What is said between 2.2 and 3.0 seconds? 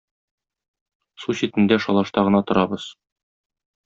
гына торабыз.